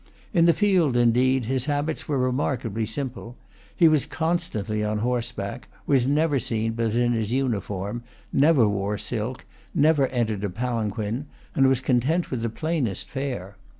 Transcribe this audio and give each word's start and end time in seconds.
In 0.33 0.45
the 0.45 0.53
field, 0.55 0.97
indeed, 0.97 1.45
his 1.45 1.65
habits 1.65 2.07
were 2.07 2.17
remarkably 2.17 2.87
simple. 2.87 3.35
He 3.75 3.87
was 3.87 4.07
constantly 4.07 4.83
on 4.83 4.97
horseback, 4.97 5.67
was 5.85 6.07
never 6.07 6.39
seen 6.39 6.73
but 6.73 6.95
in 6.95 7.13
his 7.13 7.31
uniform, 7.31 8.01
never 8.33 8.67
wore 8.67 8.97
silk, 8.97 9.45
never 9.75 10.07
entered 10.07 10.43
a 10.43 10.49
palanquin, 10.49 11.27
and 11.53 11.67
was 11.67 11.81
content 11.81 12.31
with 12.31 12.41
the 12.41 12.49
plainest 12.49 13.09
fare. 13.09 13.57